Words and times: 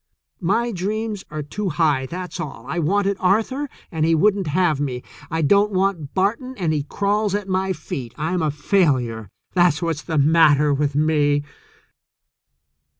My 0.39 0.71
dreams 0.71 1.23
are 1.29 1.43
too 1.43 1.69
high, 1.69 2.07
that's 2.07 2.39
all. 2.39 2.65
I 2.67 2.79
wanted 2.79 3.17
Arthur, 3.19 3.69
and 3.91 4.03
he 4.03 4.15
wouldn't 4.15 4.47
have 4.47 4.79
me. 4.79 5.03
I 5.29 5.43
don't 5.43 5.71
want 5.71 6.15
Barton, 6.15 6.55
and 6.57 6.73
he 6.73 6.81
crawls 6.81 7.35
at 7.35 7.47
my 7.47 7.71
feet. 7.71 8.15
I'm 8.17 8.41
a 8.41 8.49
failure, 8.49 9.29
that's 9.53 9.79
what's 9.79 10.01
the 10.01 10.17
matter 10.17 10.73
with 10.73 10.95
me." 10.95 11.43